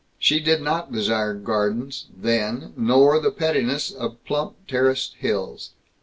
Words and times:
She 0.17 0.39
did 0.39 0.63
not 0.63 0.91
desire 0.91 1.35
gardens, 1.35 2.07
then, 2.17 2.73
nor 2.75 3.19
the 3.19 3.29
pettiness 3.29 3.91
of 3.91 4.17
plump 4.25 4.55
terraced 4.67 5.13
hills. 5.19 5.73